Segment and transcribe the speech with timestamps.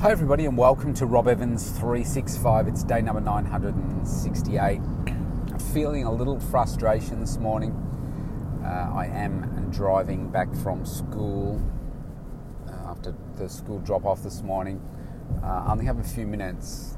[0.00, 2.68] Hi, everybody, and welcome to Rob Evans 365.
[2.68, 4.78] It's day number 968.
[4.78, 7.72] I'm feeling a little frustration this morning.
[8.64, 11.60] Uh, I am driving back from school
[12.68, 14.80] uh, after the school drop off this morning.
[15.42, 16.96] Uh, I only have a few minutes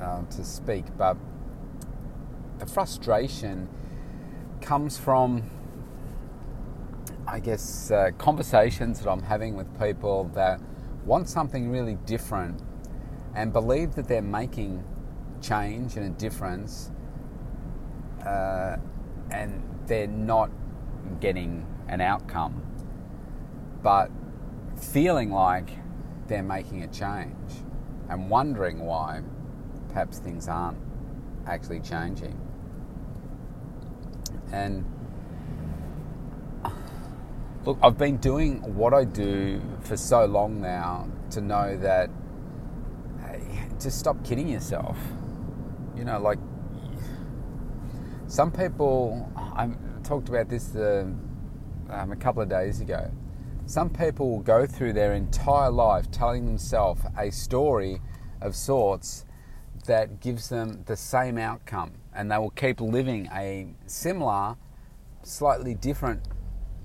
[0.00, 1.16] uh, to speak, but
[2.60, 3.68] the frustration
[4.60, 5.50] comes from,
[7.26, 10.60] I guess, uh, conversations that I'm having with people that
[11.04, 12.62] want something really different
[13.34, 14.84] and believe that they're making
[15.40, 16.90] change and a difference
[18.24, 18.76] uh,
[19.30, 20.50] and they're not
[21.20, 22.62] getting an outcome,
[23.82, 24.10] but
[24.76, 25.70] feeling like
[26.28, 27.52] they're making a change
[28.08, 29.22] and wondering why
[29.88, 30.78] perhaps things aren't
[31.46, 32.38] actually changing.
[34.52, 34.84] And
[37.64, 42.10] Look, I've been doing what I do for so long now to know that
[43.20, 44.98] hey, just stop kidding yourself.
[45.96, 46.40] You know, like
[48.26, 49.70] some people, I
[50.02, 51.06] talked about this uh,
[51.88, 53.12] um, a couple of days ago.
[53.66, 58.00] Some people will go through their entire life telling themselves a story
[58.40, 59.24] of sorts
[59.86, 64.56] that gives them the same outcome, and they will keep living a similar,
[65.22, 66.26] slightly different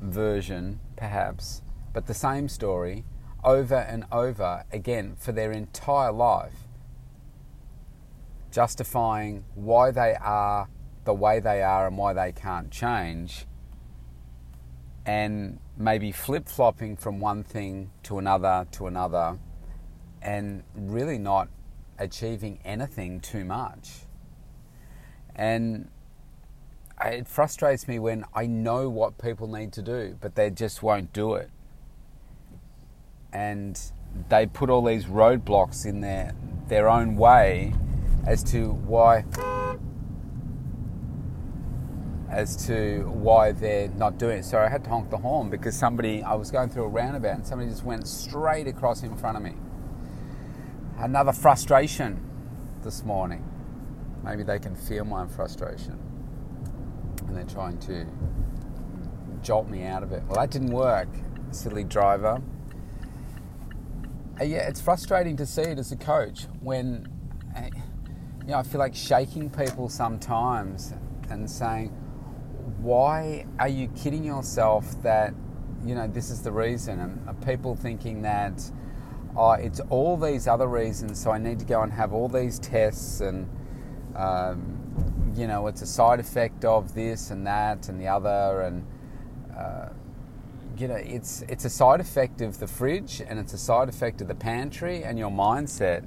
[0.01, 1.61] version, perhaps,
[1.93, 3.03] but the same story
[3.43, 6.67] over and over again for their entire life,
[8.51, 10.67] justifying why they are
[11.05, 13.45] the way they are and why they can't change,
[15.05, 19.37] and maybe flip flopping from one thing to another to another,
[20.21, 21.47] and really not
[21.97, 24.05] achieving anything too much.
[25.35, 25.89] And
[27.05, 31.13] it frustrates me when I know what people need to do, but they just won't
[31.13, 31.49] do it.
[33.31, 33.79] And
[34.29, 36.33] they put all these roadblocks in their
[36.67, 37.73] their own way
[38.25, 39.25] as to why
[42.29, 44.45] as to why they're not doing it.
[44.45, 47.35] So I had to honk the horn because somebody I was going through a roundabout
[47.35, 49.53] and somebody just went straight across in front of me.
[50.97, 52.19] Another frustration
[52.83, 53.43] this morning.
[54.23, 56.06] Maybe they can feel my frustration
[57.27, 58.05] and they're trying to
[59.41, 60.23] jolt me out of it.
[60.27, 61.09] Well, that didn't work,
[61.51, 62.41] silly driver.
[64.39, 67.07] Uh, yeah, it's frustrating to see it as a coach when
[67.55, 67.61] uh,
[68.41, 70.93] you know I feel like shaking people sometimes
[71.29, 71.89] and saying,
[72.79, 75.33] "Why are you kidding yourself that
[75.85, 78.61] you know this is the reason?" And people thinking that
[79.37, 82.59] oh, it's all these other reasons, so I need to go and have all these
[82.59, 83.47] tests and
[84.15, 84.76] um,
[85.37, 88.85] you know, it's a side effect of this and that and the other, and
[89.55, 89.89] uh,
[90.77, 94.21] you know, it's it's a side effect of the fridge and it's a side effect
[94.21, 96.03] of the pantry and your mindset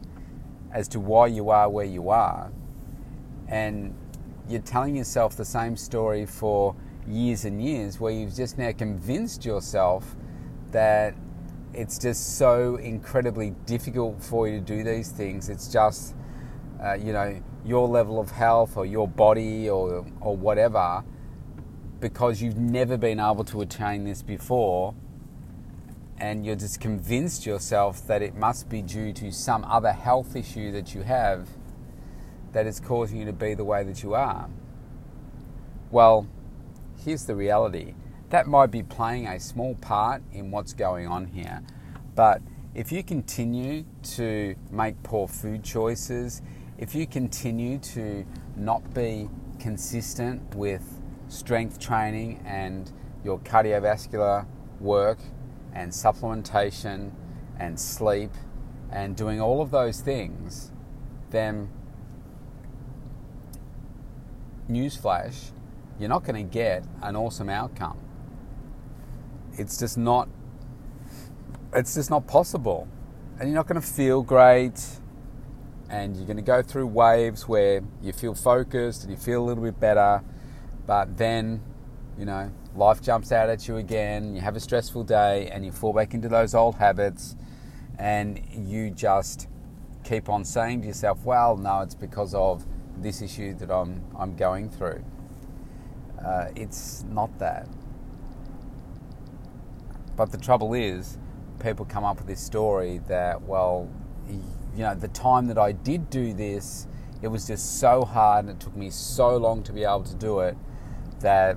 [0.73, 2.51] as to why you are where you are,
[3.49, 3.95] and
[4.49, 6.75] you're telling yourself the same story for
[7.07, 10.17] years and years, where you've just now convinced yourself
[10.73, 11.15] that
[11.73, 15.49] it's just so incredibly difficult for you to do these things.
[15.49, 16.15] It's just,
[16.83, 21.05] uh, you know, your level of health or your body or, or whatever
[22.01, 24.95] because you've never been able to attain this before
[26.19, 30.71] and you're just convinced yourself that it must be due to some other health issue
[30.73, 31.49] that you have
[32.53, 34.49] that is causing you to be the way that you are.
[35.91, 36.27] Well,
[37.05, 37.95] here's the reality
[38.31, 41.63] that might be playing a small part in what's going on here,
[42.15, 42.41] but
[42.75, 46.41] if you continue to make poor food choices,
[46.81, 48.25] if you continue to
[48.57, 50.83] not be consistent with
[51.29, 52.91] strength training and
[53.23, 54.47] your cardiovascular
[54.81, 55.19] work
[55.75, 57.13] and supplementation
[57.59, 58.31] and sleep
[58.91, 60.73] and doing all of those things,
[61.29, 61.69] then
[64.71, 65.51] newsflash,
[65.99, 67.99] you're not going to get an awesome outcome.
[69.53, 70.31] It's just not
[71.75, 72.89] it's just not possible.
[73.39, 75.00] And you're not going to feel great
[75.91, 79.47] and you're going to go through waves where you feel focused and you feel a
[79.47, 80.23] little bit better,
[80.87, 81.61] but then,
[82.17, 85.73] you know, life jumps out at you again, you have a stressful day, and you
[85.73, 87.35] fall back into those old habits,
[87.99, 89.49] and you just
[90.05, 92.65] keep on saying to yourself, well, no, it's because of
[92.97, 95.05] this issue that I'm, I'm going through.
[96.25, 97.69] Uh, it's not that.
[100.17, 101.19] But the trouble is,
[101.59, 103.89] people come up with this story that, well,
[104.77, 106.87] you know, the time that I did do this,
[107.23, 110.15] it was just so hard and it took me so long to be able to
[110.15, 110.57] do it
[111.21, 111.57] that,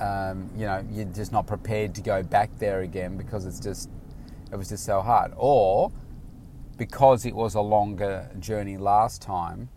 [0.00, 3.90] um, you know, you're just not prepared to go back there again because it's just,
[4.50, 5.32] it was just so hard.
[5.36, 5.92] Or
[6.76, 9.68] because it was a longer journey last time,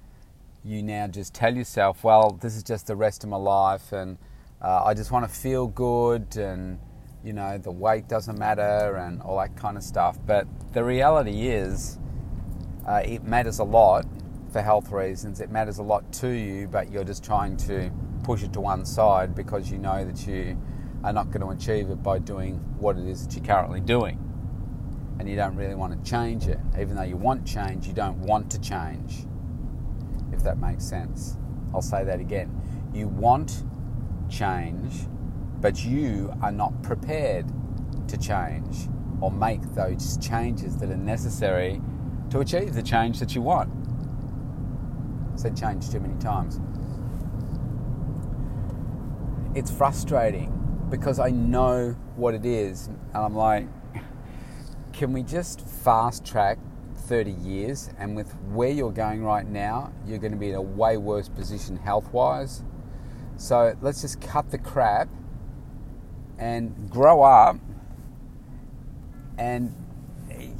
[0.63, 4.17] you now just tell yourself, well, this is just the rest of my life and
[4.61, 6.79] uh, I just want to feel good and,
[7.23, 10.17] you know, the weight doesn't matter and all that kind of stuff.
[10.25, 11.99] But the reality is,
[12.87, 14.05] uh, it matters a lot
[14.51, 15.39] for health reasons.
[15.39, 17.91] It matters a lot to you, but you're just trying to
[18.23, 20.57] push it to one side because you know that you
[21.03, 24.19] are not going to achieve it by doing what it is that you're currently doing.
[25.19, 26.59] And you don't really want to change it.
[26.79, 29.25] Even though you want change, you don't want to change.
[30.31, 31.37] If that makes sense.
[31.73, 32.51] I'll say that again.
[32.93, 33.63] You want
[34.29, 34.93] change,
[35.61, 37.45] but you are not prepared
[38.07, 38.89] to change
[39.21, 41.79] or make those changes that are necessary
[42.31, 43.71] to achieve the change that you want.
[45.33, 46.59] I said change too many times.
[49.55, 50.57] It's frustrating
[50.89, 53.67] because I know what it is, and I'm like,
[54.93, 56.57] can we just fast track
[56.95, 57.89] 30 years?
[57.97, 61.29] And with where you're going right now, you're going to be in a way worse
[61.29, 62.63] position health wise.
[63.37, 65.07] So let's just cut the crap
[66.41, 67.55] and grow up
[69.37, 69.73] and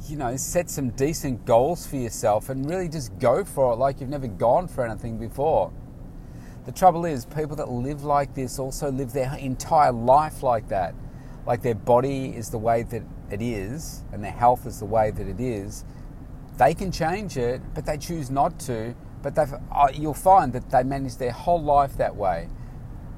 [0.08, 4.00] you know, set some decent goals for yourself and really just go for it like
[4.00, 5.72] you've never gone for anything before.
[6.66, 10.94] The trouble is, people that live like this also live their entire life like that.
[11.46, 15.10] Like their body is the way that it is and their health is the way
[15.10, 15.84] that it is.
[16.58, 18.94] They can change it, but they choose not to.
[19.22, 22.48] But uh, you'll find that they manage their whole life that way.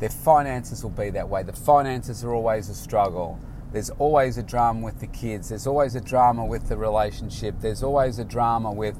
[0.01, 1.43] Their finances will be that way.
[1.43, 3.39] The finances are always a struggle
[3.75, 5.49] there's always a drama with the kids.
[5.49, 7.57] There's always a drama with the relationship.
[7.59, 8.97] There's always a drama with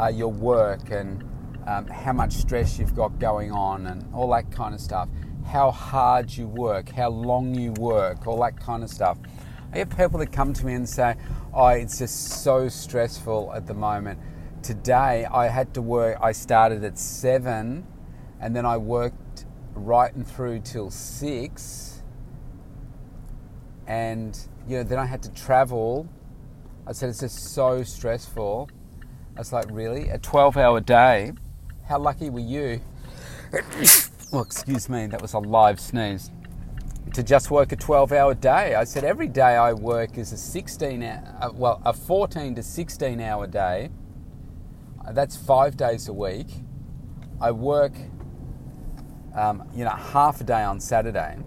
[0.00, 1.24] uh, your work and
[1.66, 5.08] um, how much stress you've got going on and all that kind of stuff.
[5.44, 9.18] How hard you work, how long you work, all that kind of stuff.
[9.72, 11.16] I get people that come to me and say,
[11.52, 14.20] Oh, it's just so stressful at the moment.
[14.62, 17.88] Today I had to work, I started at seven
[18.40, 19.21] and then I worked
[19.74, 22.02] right and through till six
[23.86, 26.08] and you know then I had to travel.
[26.86, 28.68] I said it's just so stressful.
[29.36, 30.08] I was like, really?
[30.10, 31.32] A 12-hour day?
[31.88, 32.80] How lucky were you?
[34.32, 36.30] well, excuse me, that was a live sneeze.
[37.14, 38.74] To just work a 12-hour day.
[38.74, 42.62] I said every day I work is a 16 hour, uh, well, a 14 to
[42.62, 43.90] 16 hour day.
[45.12, 46.48] That's five days a week.
[47.40, 47.94] I work,
[49.34, 51.38] um, you know, half a day on Saturday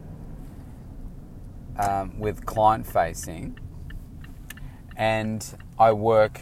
[1.77, 3.57] um, with client facing,
[4.95, 6.41] and I work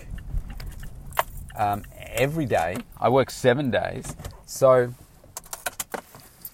[1.56, 2.78] um, every day.
[3.00, 4.16] I work seven days.
[4.45, 4.94] So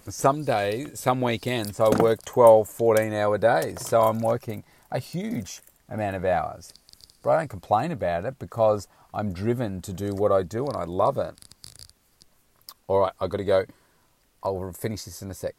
[0.08, 3.86] some days, some weekends, I work 12, 14 hour days.
[3.86, 6.74] So I'm working a huge amount of hours.
[7.22, 10.76] But I don't complain about it because I'm driven to do what I do and
[10.76, 11.36] I love it.
[12.88, 13.66] All right, I've got to go.
[14.44, 15.56] I'll finish this in a sec.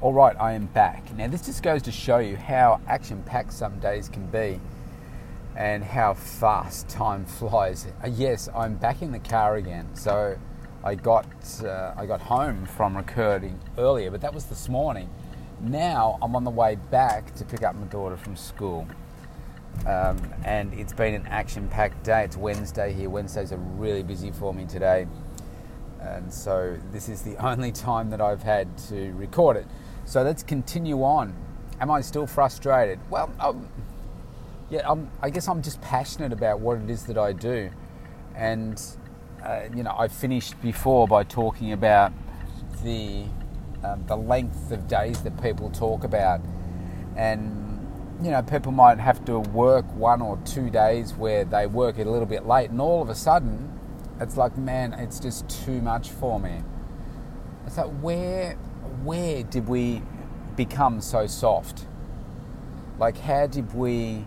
[0.00, 1.14] All right, I am back.
[1.16, 4.60] Now, this just goes to show you how action packed some days can be
[5.56, 7.86] and how fast time flies.
[8.04, 9.88] Uh, yes, I'm back in the car again.
[9.94, 10.36] So,
[10.84, 11.26] I got,
[11.64, 15.08] uh, I got home from recording earlier, but that was this morning.
[15.60, 18.86] Now, I'm on the way back to pick up my daughter from school.
[19.86, 22.24] Um, and it's been an action packed day.
[22.24, 23.10] It's Wednesday here.
[23.10, 25.06] Wednesdays are really busy for me today.
[26.06, 29.66] And so, this is the only time that I've had to record it.
[30.04, 31.34] So let's continue on.
[31.80, 33.00] Am I still frustrated?
[33.10, 33.68] Well, um,
[34.70, 37.70] yeah, I'm, I guess I'm just passionate about what it is that I do.
[38.34, 38.80] And,
[39.44, 42.12] uh, you know, I finished before by talking about
[42.82, 43.24] the,
[43.84, 46.40] um, the length of days that people talk about.
[47.16, 47.86] And,
[48.22, 52.04] you know, people might have to work one or two days where they work a
[52.04, 53.75] little bit late, and all of a sudden,
[54.20, 56.62] it's like, man, it's just too much for me.
[57.66, 58.54] It's like, where
[59.02, 60.02] where did we
[60.56, 61.86] become so soft?
[62.98, 64.24] Like, how did we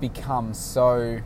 [0.00, 1.20] become so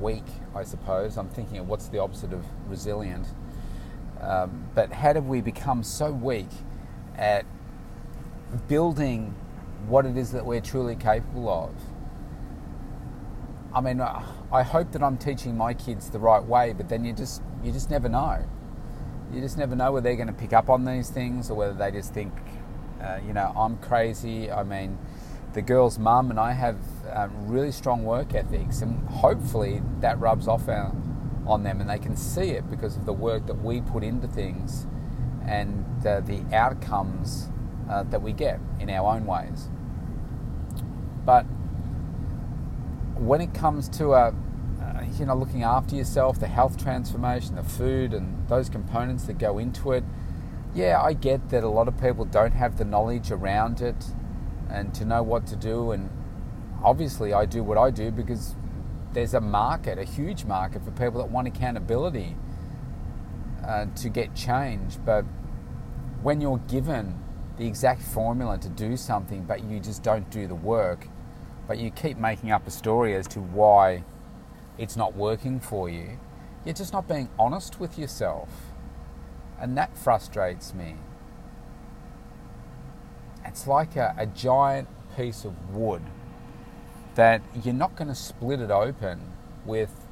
[0.00, 1.18] weak, I suppose?
[1.18, 3.26] I'm thinking of what's the opposite of resilient.
[4.20, 6.48] Um, but how did we become so weak
[7.16, 7.44] at
[8.66, 9.34] building
[9.86, 11.70] what it is that we're truly capable of?
[13.74, 17.12] I mean, I hope that I'm teaching my kids the right way, but then you
[17.12, 18.44] just you just never know.
[19.32, 21.74] You just never know whether they're going to pick up on these things or whether
[21.74, 22.32] they just think,
[23.02, 24.50] uh, you know, I'm crazy.
[24.50, 24.98] I mean,
[25.52, 26.78] the girl's mum and I have
[27.12, 30.94] um, really strong work ethics, and hopefully that rubs off our,
[31.46, 34.28] on them and they can see it because of the work that we put into
[34.28, 34.86] things
[35.46, 37.48] and uh, the outcomes
[37.90, 39.68] uh, that we get in our own ways.
[41.24, 41.44] But
[43.18, 44.34] when it comes to a,
[44.80, 49.38] uh, you know, looking after yourself, the health transformation, the food, and those components that
[49.38, 50.04] go into it,
[50.74, 54.06] yeah, I get that a lot of people don't have the knowledge around it
[54.70, 55.90] and to know what to do.
[55.90, 56.10] And
[56.82, 58.54] obviously, I do what I do because
[59.12, 62.36] there's a market, a huge market for people that want accountability
[63.66, 64.98] uh, to get change.
[65.04, 65.24] But
[66.22, 67.18] when you're given
[67.56, 71.08] the exact formula to do something, but you just don't do the work,
[71.68, 74.02] but you keep making up a story as to why
[74.78, 76.18] it's not working for you,
[76.64, 78.48] you're just not being honest with yourself.
[79.60, 80.96] And that frustrates me.
[83.44, 86.02] It's like a, a giant piece of wood
[87.16, 89.20] that you're not going to split it open
[89.66, 90.06] with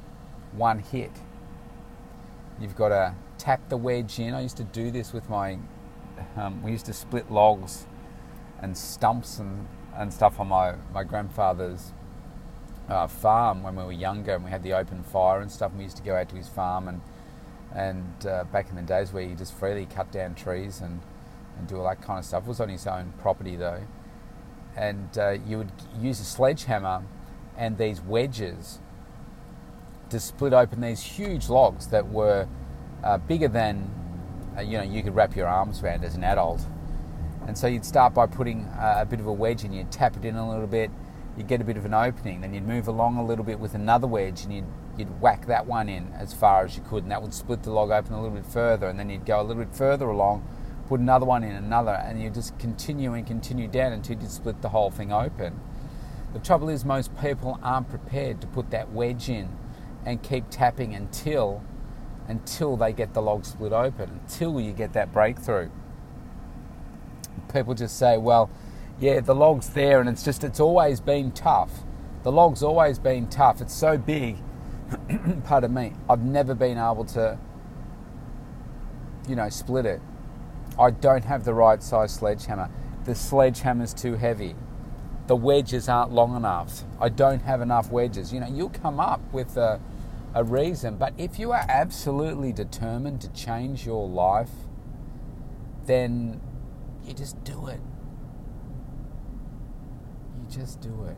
[0.51, 1.11] one hit.
[2.59, 4.33] You've got to tap the wedge in.
[4.33, 5.57] I used to do this with my,
[6.35, 7.87] um, we used to split logs
[8.59, 11.91] and stumps and, and stuff on my, my grandfather's
[12.87, 15.71] uh, farm when we were younger and we had the open fire and stuff.
[15.71, 17.01] And we used to go out to his farm and,
[17.73, 21.01] and uh, back in the days where you just freely cut down trees and,
[21.57, 22.43] and do all that kind of stuff.
[22.43, 23.81] It was on his own property though.
[24.75, 27.03] And uh, you would use a sledgehammer
[27.57, 28.79] and these wedges
[30.09, 32.47] to split open these huge logs that were
[33.03, 33.89] uh, bigger than
[34.57, 36.65] uh, you know you could wrap your arms around as an adult.
[37.47, 40.25] And so you'd start by putting a bit of a wedge and you'd tap it
[40.25, 40.91] in a little bit.
[41.37, 42.41] You'd get a bit of an opening.
[42.41, 44.65] Then you'd move along a little bit with another wedge and you'd
[44.97, 47.71] you'd whack that one in as far as you could, and that would split the
[47.71, 48.87] log open a little bit further.
[48.87, 50.47] And then you'd go a little bit further along,
[50.87, 54.61] put another one in, another, and you just continue and continue down until you split
[54.61, 55.59] the whole thing open.
[56.33, 59.49] The trouble is, most people aren't prepared to put that wedge in
[60.05, 61.63] and keep tapping until
[62.27, 65.69] until they get the log split open, until you get that breakthrough.
[67.53, 68.49] People just say, well,
[68.99, 71.71] yeah, the log's there and it's just, it's always been tough.
[72.23, 73.61] The log's always been tough.
[73.61, 74.37] It's so big,
[75.43, 77.37] pardon me, I've never been able to,
[79.27, 80.01] you know, split it.
[80.79, 82.69] I don't have the right size sledgehammer.
[83.05, 84.55] The sledgehammer's too heavy.
[85.27, 86.83] The wedges aren't long enough.
[86.99, 88.33] I don't have enough wedges.
[88.33, 89.79] You know, you'll come up with a,
[90.33, 90.97] a reason.
[90.97, 94.51] But if you are absolutely determined to change your life,
[95.85, 96.41] then
[97.07, 97.79] you just do it.
[100.37, 101.17] You just do it.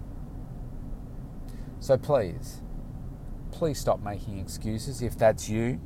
[1.80, 2.62] So please,
[3.52, 5.80] please stop making excuses if that's you.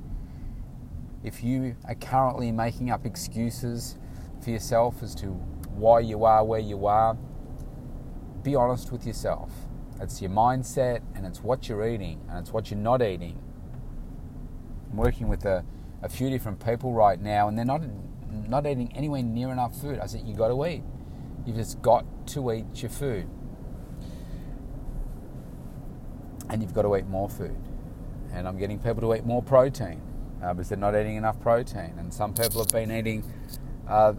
[1.23, 3.97] If you are currently making up excuses
[4.43, 7.17] for yourself as to why you are where you are,
[8.43, 9.51] be honest with yourself.
[10.01, 13.39] It's your mindset and it's what you're eating and it's what you're not eating.
[14.91, 15.63] I'm working with a,
[16.01, 17.83] a few different people right now and they're not
[18.49, 19.99] not eating anywhere near enough food.
[19.99, 20.83] I said, you got to eat.
[21.45, 23.27] You've just got to eat your food.
[26.49, 27.57] And you've got to eat more food.
[28.31, 30.01] And I'm getting people to eat more protein
[30.43, 31.95] uh, because they're not eating enough protein.
[31.97, 33.23] And some people have been eating
[33.87, 34.13] uh,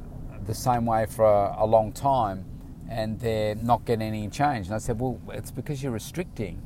[0.44, 2.44] the same way for a, a long time
[2.88, 4.66] and they're not getting any change.
[4.66, 6.62] And I said, well, it's because you're restricting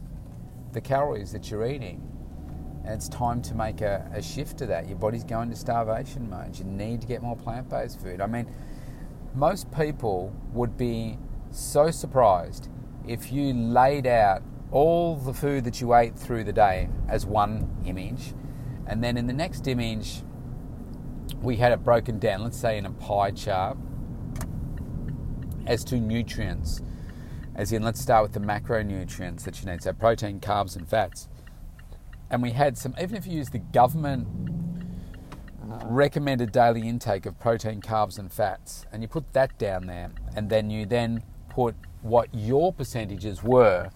[0.72, 2.02] the calories that you're eating.
[2.88, 4.88] And it's time to make a, a shift to that.
[4.88, 6.58] Your body's going to starvation mode.
[6.58, 8.22] You need to get more plant based food.
[8.22, 8.50] I mean,
[9.34, 11.18] most people would be
[11.50, 12.70] so surprised
[13.06, 17.68] if you laid out all the food that you ate through the day as one
[17.84, 18.32] image,
[18.86, 20.22] and then in the next image,
[21.42, 23.76] we had it broken down, let's say in a pie chart
[25.66, 26.80] as to nutrients.
[27.54, 31.28] As in, let's start with the macronutrients that you need so protein, carbs, and fats.
[32.30, 34.26] And we had some, even if you use the government
[35.84, 40.48] recommended daily intake of protein, carbs, and fats, and you put that down there, and
[40.50, 43.90] then you then put what your percentages were,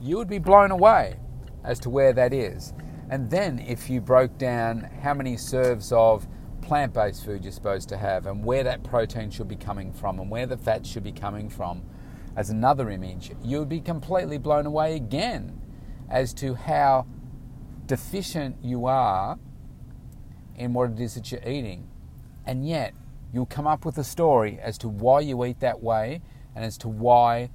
[0.00, 1.16] you would be blown away
[1.64, 2.72] as to where that is.
[3.10, 6.28] And then if you broke down how many serves of
[6.60, 10.20] plant based food you're supposed to have and where that protein should be coming from
[10.20, 11.82] and where the fat should be coming from
[12.36, 15.60] as another image, you would be completely blown away again
[16.10, 17.06] as to how
[17.88, 19.38] deficient you are
[20.56, 21.88] in what it is that you're eating.
[22.46, 22.94] And yet,
[23.32, 26.22] you'll come up with a story as to why you eat that way
[26.54, 27.50] and as to why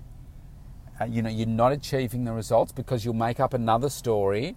[1.01, 4.55] uh, you know you're not achieving the results because you'll make up another story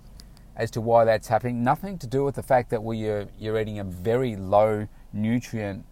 [0.56, 1.62] as to why that's happening.
[1.62, 5.84] Nothing to do with the fact that we are, you're eating a very low nutrient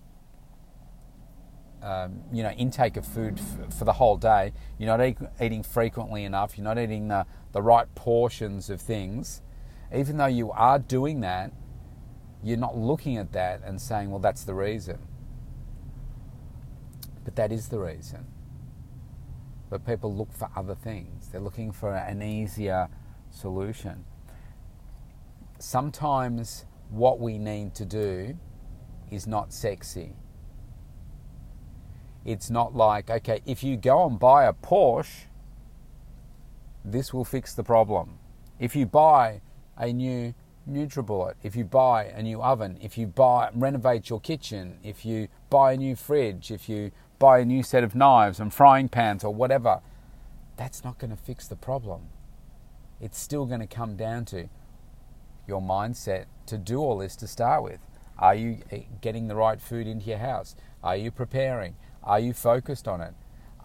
[1.82, 4.54] um, you know, intake of food f- for the whole day.
[4.78, 6.56] You're not e- eating frequently enough.
[6.56, 9.42] You're not eating the, the right portions of things.
[9.94, 11.52] Even though you are doing that,
[12.42, 14.98] you're not looking at that and saying, well, that's the reason.
[17.24, 18.26] But that is the reason.
[19.70, 22.88] But people look for other things, they're looking for an easier
[23.30, 24.04] solution.
[25.58, 28.36] Sometimes what we need to do
[29.10, 30.16] is not sexy.
[32.24, 35.26] It's not like, okay, if you go and buy a Porsche,
[36.84, 38.18] this will fix the problem.
[38.58, 39.40] If you buy
[39.78, 40.35] a new
[40.69, 45.28] NutriBullet, if you buy a new oven, if you buy renovate your kitchen, if you
[45.50, 49.25] buy a new fridge, if you buy a new set of knives and frying pans
[49.25, 49.81] or whatever,
[50.57, 52.09] that's not going to fix the problem.
[53.00, 54.49] It's still going to come down to
[55.47, 57.81] your mindset to do all this to start with.
[58.19, 60.57] Are you eh, getting the right food into your house?
[60.83, 61.76] Are you preparing?
[62.02, 63.14] Are you focused on it?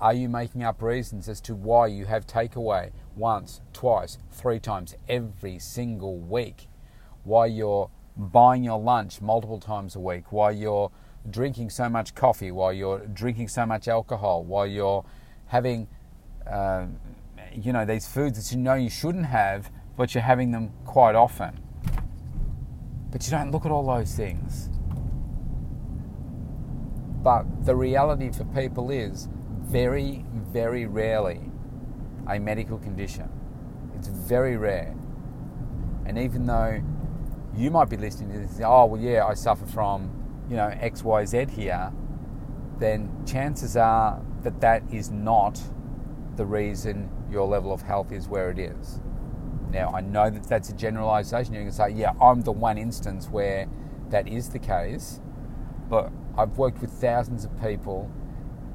[0.01, 4.95] Are you making up reasons as to why you have takeaway once, twice, three times
[5.07, 6.67] every single week?
[7.23, 10.31] Why you're buying your lunch multiple times a week?
[10.31, 10.89] Why you're
[11.29, 12.51] drinking so much coffee?
[12.51, 14.43] Why you're drinking so much alcohol?
[14.43, 15.05] Why you're
[15.47, 15.87] having,
[16.49, 16.87] uh,
[17.53, 21.15] you know, these foods that you know you shouldn't have, but you're having them quite
[21.15, 21.59] often?
[23.11, 24.69] But you don't look at all those things.
[27.21, 29.27] But the reality for people is
[29.61, 31.48] very, very rarely
[32.29, 33.29] a medical condition.
[33.95, 34.95] It's very rare.
[36.05, 36.81] And even though
[37.55, 41.49] you might be listening to this, oh, well, yeah, I suffer from, you know, XYZ
[41.49, 41.91] here,
[42.79, 45.61] then chances are that that is not
[46.35, 49.01] the reason your level of health is where it is.
[49.71, 51.53] Now, I know that that's a generalization.
[51.53, 53.67] You can say, yeah, I'm the one instance where
[54.09, 55.19] that is the case,
[55.89, 58.09] but I've worked with thousands of people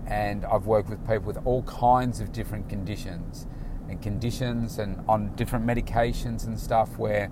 [0.07, 3.47] and I've worked with people with all kinds of different conditions
[3.89, 7.31] and conditions and on different medications and stuff where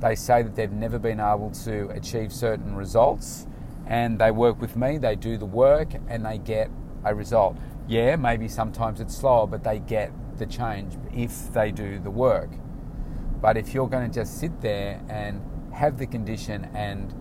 [0.00, 3.46] they say that they've never been able to achieve certain results
[3.86, 6.70] and they work with me, they do the work and they get
[7.04, 7.56] a result.
[7.86, 12.50] Yeah, maybe sometimes it's slower, but they get the change if they do the work.
[13.40, 17.14] But if you're going to just sit there and have the condition and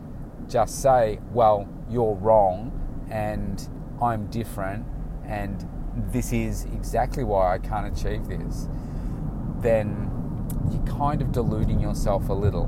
[0.50, 2.72] just say, well, you're wrong
[3.10, 3.68] and
[4.02, 4.86] I'm different
[5.26, 5.68] and
[6.12, 8.68] this is exactly why I can't achieve this,
[9.60, 10.12] then
[10.72, 12.68] you're kind of deluding yourself a little.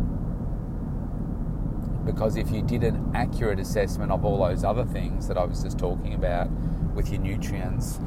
[2.06, 5.62] Because if you did an accurate assessment of all those other things that I was
[5.62, 6.50] just talking about
[6.96, 8.00] with your nutrients,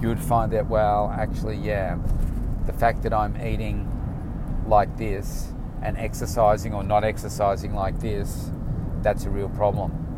[0.00, 1.98] you would find that, well, actually, yeah,
[2.66, 3.86] the fact that I'm eating
[4.66, 5.52] like this
[5.82, 8.50] and exercising or not exercising like this,
[9.02, 10.09] that's a real problem.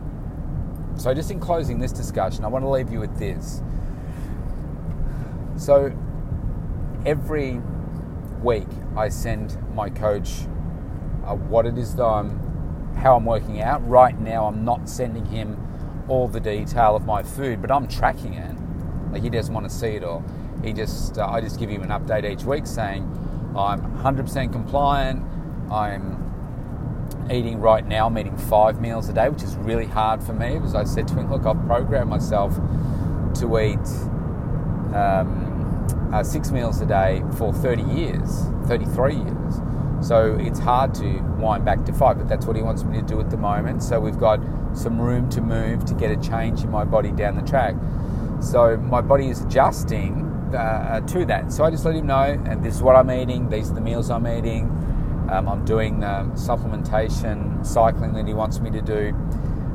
[0.97, 3.63] So, just in closing this discussion, I want to leave you with this.
[5.57, 5.93] So,
[7.05, 7.61] every
[8.43, 10.43] week I send my coach
[11.25, 13.87] uh, what it is that I'm, how I'm working out.
[13.89, 15.59] Right now, I'm not sending him
[16.09, 18.57] all the detail of my food, but I'm tracking it.
[19.13, 20.25] Like he doesn't want to see it all.
[20.63, 23.03] He just, uh, I just give him an update each week saying
[23.57, 25.23] I'm 100% compliant.
[25.71, 26.32] I'm
[27.31, 28.07] eating right now.
[28.07, 31.09] I'm eating five meals a day, which is really hard for me because I said
[31.09, 32.55] to him, look, I've programmed myself
[33.35, 33.79] to eat
[34.95, 39.55] um, uh, six meals a day for 30 years, 33 years.
[40.01, 43.07] So it's hard to wind back to five, but that's what he wants me to
[43.07, 43.83] do at the moment.
[43.83, 44.41] So we've got
[44.75, 47.75] some room to move to get a change in my body down the track.
[48.41, 50.23] So my body is adjusting
[50.55, 51.53] uh, to that.
[51.53, 53.49] So I just let him know, and this is what I'm eating.
[53.49, 54.67] These are the meals I'm eating.
[55.31, 59.15] Um, I'm doing um, supplementation, cycling that he wants me to do.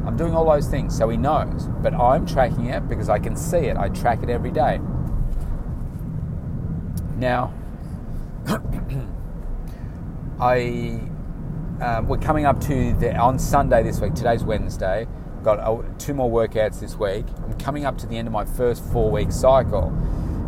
[0.05, 1.67] I'm doing all those things, so he knows.
[1.81, 3.75] But I'm tracking it because I can see it.
[3.77, 4.79] I track it every day.
[7.17, 7.53] Now,
[10.39, 11.01] I
[11.81, 14.15] uh, we're coming up to the on Sunday this week.
[14.15, 15.07] Today's Wednesday.
[15.43, 17.25] Got uh, two more workouts this week.
[17.43, 19.95] I'm coming up to the end of my first four week cycle.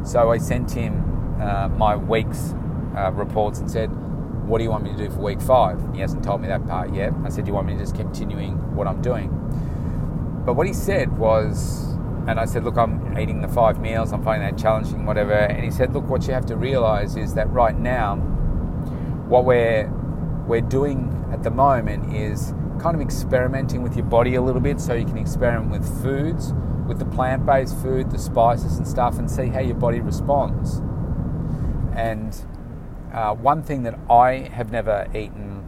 [0.05, 2.53] So I sent him uh, my week's
[2.95, 3.91] uh, reports and said,
[4.49, 5.79] what do you want me to do for week five?
[5.93, 7.13] He hasn't told me that part yet.
[7.23, 9.29] I said, Do you want me to just continuing what I'm doing?
[10.43, 11.93] But what he said was,
[12.27, 15.33] and I said, Look, I'm eating the five meals, I'm finding that challenging, whatever.
[15.33, 18.15] And he said, Look, what you have to realize is that right now,
[19.27, 19.87] what we're
[20.47, 24.81] we're doing at the moment is kind of experimenting with your body a little bit
[24.81, 26.53] so you can experiment with foods,
[26.87, 30.81] with the plant based food, the spices and stuff, and see how your body responds.
[31.95, 32.33] And
[33.19, 35.65] uh, one thing that I have never eaten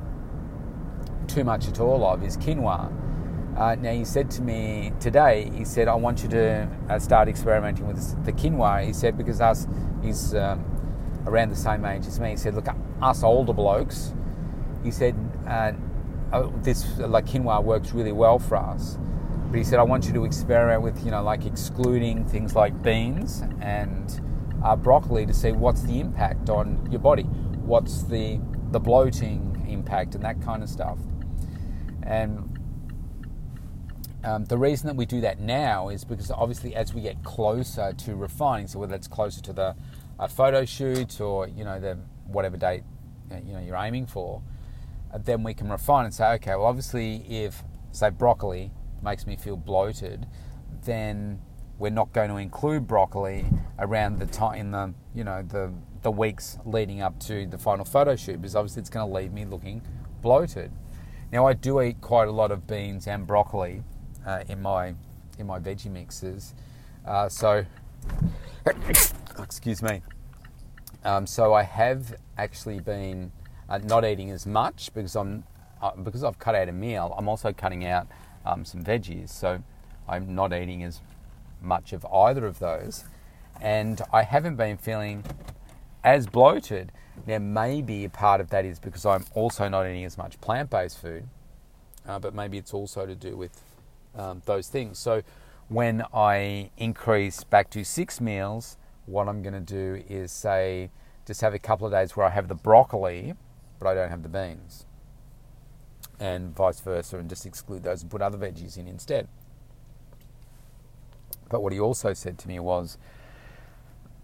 [1.28, 2.98] too much at all of is quinoa.
[3.58, 7.28] Uh, now, he said to me today, he said, I want you to uh, start
[7.28, 8.86] experimenting with the quinoa.
[8.86, 9.68] He said, because us,
[10.02, 10.64] he's um,
[11.26, 12.30] around the same age as me.
[12.30, 12.68] He said, look,
[13.02, 14.14] us older blokes,
[14.82, 15.14] he said,
[15.46, 15.74] uh,
[16.32, 18.98] oh, this like quinoa works really well for us.
[19.50, 22.82] But he said, I want you to experiment with, you know, like excluding things like
[22.82, 24.22] beans and
[24.64, 28.40] uh, broccoli to see what's the impact on your body, what's the
[28.72, 30.98] the bloating impact, and that kind of stuff.
[32.04, 32.58] And
[34.24, 37.94] um, the reason that we do that now is because obviously as we get closer
[37.94, 39.76] to refining, so whether it's closer to the
[40.20, 41.98] uh, photo shoot or you know the
[42.28, 42.84] whatever date
[43.46, 44.42] you know you're aiming for,
[45.14, 48.72] uh, then we can refine and say, okay, well obviously if say broccoli
[49.04, 50.28] makes me feel bloated,
[50.86, 51.42] then
[51.82, 53.44] we're not going to include broccoli
[53.80, 57.84] around the time in the you know the the weeks leading up to the final
[57.84, 59.82] photo shoot because obviously it's going to leave me looking
[60.22, 60.72] bloated.
[61.32, 63.84] Now I do eat quite a lot of beans and broccoli
[64.26, 64.94] uh, in my
[65.40, 66.54] in my veggie mixes,
[67.06, 67.66] uh, so
[69.40, 70.04] excuse me.
[71.04, 73.32] Um, so I have actually been
[73.68, 75.46] uh, not eating as much because I'm
[75.82, 77.16] uh, because I've cut out a meal.
[77.18, 78.08] I'm also cutting out
[78.46, 79.64] um, some veggies, so
[80.08, 81.02] I'm not eating as
[81.62, 83.06] much of either of those,
[83.62, 85.24] and I haven't been feeling
[86.04, 86.92] as bloated.
[87.28, 90.70] Now, maybe a part of that is because I'm also not eating as much plant
[90.70, 91.28] based food,
[92.08, 93.62] uh, but maybe it's also to do with
[94.16, 94.98] um, those things.
[94.98, 95.22] So,
[95.68, 100.92] when I increase back to six meals, what I'm going to do is say,
[101.26, 103.36] just have a couple of days where I have the broccoli,
[103.80, 104.86] but I don't have the beans,
[106.20, 109.28] and vice versa, and just exclude those and put other veggies in instead.
[111.52, 112.98] But what he also said to me was,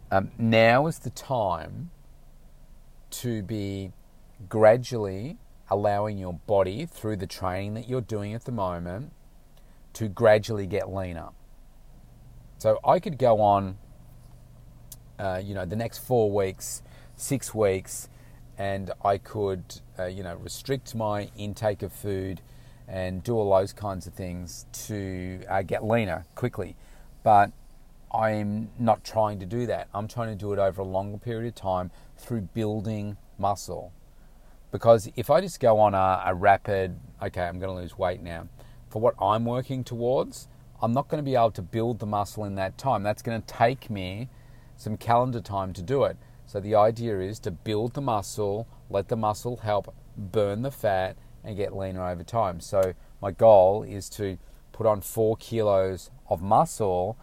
[0.09, 1.91] um, now is the time
[3.09, 3.91] to be
[4.47, 5.37] gradually
[5.69, 9.11] allowing your body through the training that you're doing at the moment
[9.91, 11.29] to gradually get leaner.
[12.59, 13.77] So I could go on,
[15.19, 16.81] uh, you know, the next four weeks,
[17.17, 18.07] six weeks,
[18.57, 22.39] and I could, uh, you know, restrict my intake of food
[22.87, 26.77] and do all those kinds of things to uh, get leaner quickly.
[27.27, 27.51] But
[28.09, 29.89] I'm not trying to do that.
[29.93, 33.91] I'm trying to do it over a longer period of time through building muscle.
[34.71, 38.21] Because if I just go on a, a rapid, okay, I'm going to lose weight
[38.21, 38.47] now,
[38.87, 40.47] for what I'm working towards,
[40.81, 43.03] I'm not going to be able to build the muscle in that time.
[43.03, 44.29] That's going to take me
[44.77, 46.15] some calendar time to do it.
[46.45, 51.17] So the idea is to build the muscle, let the muscle help burn the fat,
[51.43, 52.61] and get leaner over time.
[52.61, 54.37] So my goal is to
[54.71, 57.17] put on four kilos of muscle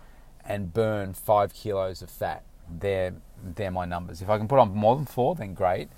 [0.45, 2.45] and burn five kilos of fat.
[2.69, 4.23] They're, they're my numbers.
[4.23, 5.89] If I can put on more than four, then great.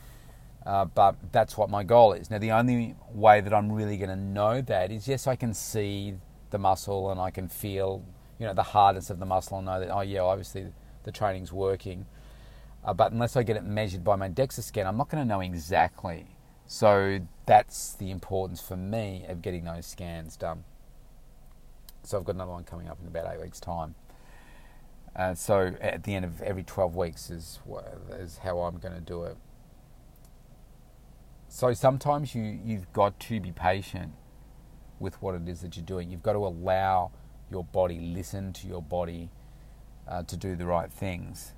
[0.64, 2.29] Uh, but that's what my goal is.
[2.29, 5.55] Now, the only way that I'm really going to know that is yes, I can
[5.55, 6.14] see
[6.51, 8.05] the muscle and I can feel,
[8.38, 10.66] you know, the hardness of the muscle and know that, oh, yeah, obviously
[11.05, 12.07] the training's working.
[12.85, 15.29] Uh, but unless I get it measured by my DEXA scan, I'm not going to
[15.29, 16.27] know exactly.
[16.66, 20.64] So that's the importance for me of getting those scans done.
[22.07, 23.97] So I've got another one coming up in about eight weeks' time.
[25.16, 27.59] Uh, so at the end of every 12 weeks is,
[28.12, 29.37] is how I'm going to do it.
[31.49, 34.12] So sometimes you, you've got to be patient
[35.01, 36.11] with what it is that you're doing.
[36.11, 37.11] You've got to allow
[37.51, 39.31] your body, listen to your body
[40.07, 41.55] uh, to do the right things.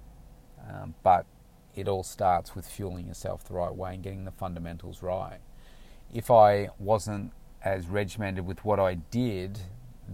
[0.66, 1.26] Um, but
[1.74, 5.40] it all starts with fueling yourself the right way and getting the fundamentals right.
[6.12, 7.32] If I wasn't
[7.62, 9.58] as regimented with what I did,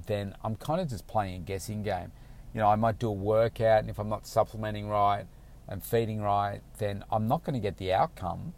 [0.07, 2.13] then I'm kind of just playing a guessing game.
[2.53, 5.27] You know, I might do a workout, and if I'm not supplementing right
[5.69, 8.55] and feeding right, then I'm not going to get the outcome.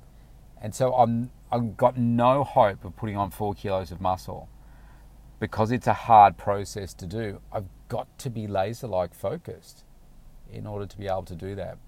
[0.61, 4.49] And so I'm I've got no hope of putting on four kilos of muscle
[5.38, 7.40] because it's a hard process to do.
[7.53, 9.85] I've got to be laser like focused
[10.51, 11.79] in order to be able to do that.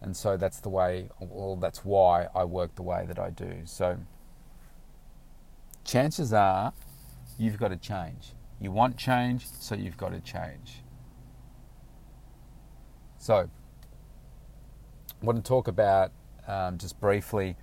[0.00, 3.62] And so that's the way, well, that's why I work the way that I do.
[3.64, 3.98] So
[5.84, 6.72] chances are
[7.36, 8.32] you've got to change.
[8.60, 10.82] You want change, so you've got to change.
[13.18, 13.48] So,
[15.20, 16.12] I want to talk about
[16.46, 17.56] um, just briefly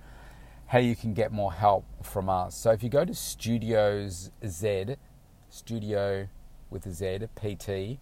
[0.66, 2.56] how you can get more help from us.
[2.56, 4.96] So, if you go to Studios Z,
[5.50, 6.28] studio
[6.70, 7.98] with a Z, pt.com.au,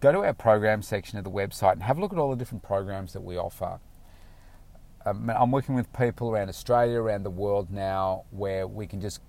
[0.00, 2.36] go to our program section of the website and have a look at all the
[2.36, 3.78] different programs that we offer.
[5.04, 9.20] Um, I'm working with people around Australia, around the world now, where we can just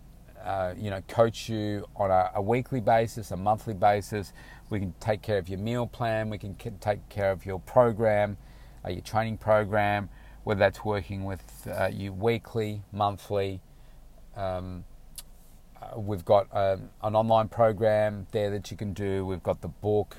[0.44, 4.34] uh, you know, coach you on a, a, weekly basis, a monthly basis.
[4.70, 6.30] We can take care of your meal plan.
[6.30, 8.38] We can take care of your program,
[8.86, 10.10] uh, your training program,
[10.44, 13.62] whether that's working with uh, you weekly, monthly.
[14.36, 14.84] Um,
[15.82, 19.26] uh, we've got um, an online program there that you can do.
[19.26, 20.18] We've got the book,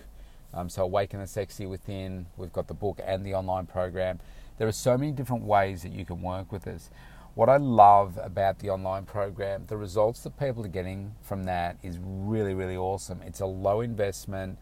[0.55, 2.27] um, so Awaken the Sexy Within.
[2.37, 4.21] We've got the book and the online program.
[4.57, 6.89] There are so many different ways that you can work with us
[7.35, 11.77] what I love about the online program, the results that people are getting from that
[11.83, 13.23] is really, really awesome.
[13.23, 14.59] It's a low investment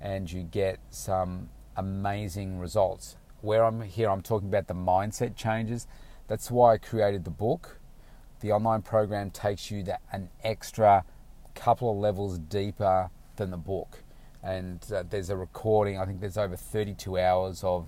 [0.00, 3.16] and you get some amazing results.
[3.42, 5.86] Where I'm here, I'm talking about the mindset changes.
[6.26, 7.78] That's why I created the book.
[8.40, 11.04] The online program takes you that an extra
[11.54, 14.02] couple of levels deeper than the book.
[14.42, 17.86] And uh, there's a recording, I think there's over 32 hours of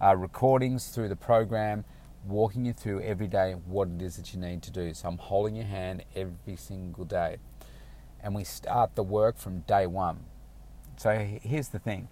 [0.00, 1.84] uh, recordings through the program
[2.26, 4.92] walking you through every day what it is that you need to do.
[4.94, 7.38] So I'm holding your hand every single day.
[8.20, 10.24] And we start the work from day one.
[10.96, 12.08] So here's the thing.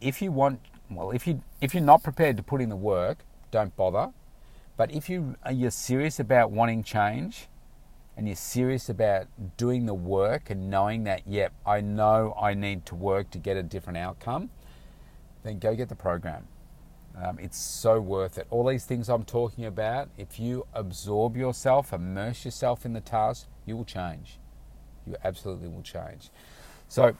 [0.00, 3.24] If you want well, if you if you're not prepared to put in the work,
[3.50, 4.12] don't bother.
[4.76, 7.48] But if you uh, you're serious about wanting change
[8.16, 12.86] and you're serious about doing the work and knowing that, yep, I know I need
[12.86, 14.50] to work to get a different outcome,
[15.42, 16.46] then go get the program.
[17.16, 18.46] Um, it's so worth it.
[18.50, 23.46] All these things I'm talking about, if you absorb yourself, immerse yourself in the task,
[23.66, 24.38] you will change.
[25.06, 26.30] You absolutely will change.
[26.88, 27.16] So,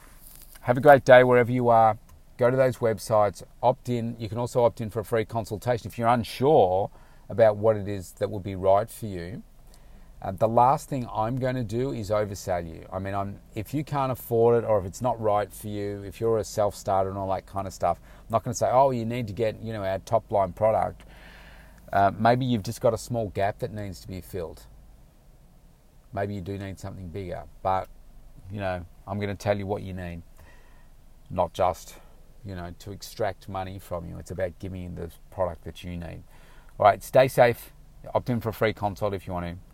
[0.63, 1.99] have a great day wherever you are.
[2.39, 4.17] Go to those websites, opt in.
[4.19, 6.91] You can also opt in for a free consultation if you're unsure
[7.29, 9.43] about what it is that will be right for you.
[10.25, 12.87] Uh, the last thing I'm going to do is oversell you.
[12.91, 16.03] I mean, I'm, if you can't afford it or if it's not right for you,
[16.03, 18.59] if you're a self starter and all that kind of stuff, I'm not going to
[18.59, 21.03] say, oh, you need to get you know our top line product.
[21.93, 24.63] Uh, maybe you've just got a small gap that needs to be filled.
[26.15, 27.89] Maybe you do need something bigger, but
[28.51, 30.23] you know, I'm going to tell you what you need,
[31.29, 31.97] not just
[32.47, 34.17] you know to extract money from you.
[34.19, 36.23] It's about giving you the product that you need.
[36.79, 37.75] All right, stay safe.
[38.15, 39.74] Opt in for a free consult if you want to.